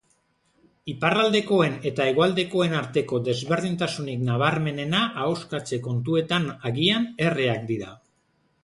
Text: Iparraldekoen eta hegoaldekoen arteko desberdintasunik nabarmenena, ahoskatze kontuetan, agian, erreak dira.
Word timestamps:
Iparraldekoen 0.93 1.75
eta 1.89 2.07
hegoaldekoen 2.13 2.73
arteko 2.79 3.19
desberdintasunik 3.29 4.25
nabarmenena, 4.31 5.03
ahoskatze 5.27 5.81
kontuetan, 5.91 6.51
agian, 6.73 7.09
erreak 7.29 7.67
dira. 7.75 7.97